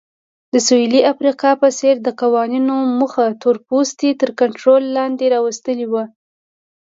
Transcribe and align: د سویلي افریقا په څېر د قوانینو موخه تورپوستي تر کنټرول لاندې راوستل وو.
د 0.53 0.55
سویلي 0.67 1.01
افریقا 1.13 1.51
په 1.61 1.69
څېر 1.79 1.95
د 2.01 2.07
قوانینو 2.21 2.75
موخه 2.99 3.25
تورپوستي 3.41 4.09
تر 4.21 4.29
کنټرول 4.39 4.83
لاندې 4.97 5.25
راوستل 5.35 5.79
وو. 5.91 6.03